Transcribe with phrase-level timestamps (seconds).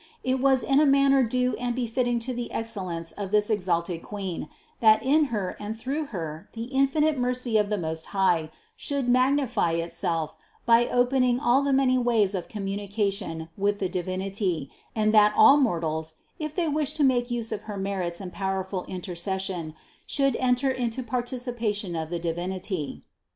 [0.23, 4.49] It was in a manner due and befitting to the excellence of this exalted Queen,
[4.79, 9.73] that in Her and through Her the infinite mercy of the Most High should magnify
[9.73, 10.35] itself
[10.65, 15.57] by opening all the many ways of com munication with the Divinity, and that all
[15.57, 19.75] mortals, if they wished to make use of her merits and powerful in tercession,
[20.07, 23.03] should enter into participation of the Divin ity.